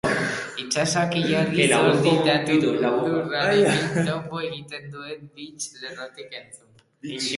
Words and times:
Itsasoak 0.61 1.11
ilargiak 1.19 1.89
zoharditutako 2.05 3.11
lurrarekin 3.11 4.01
topo 4.09 4.41
egiten 4.49 4.89
duen 4.95 5.31
bits 5.37 5.69
lerrotik 5.85 6.35
entzun! 6.43 6.83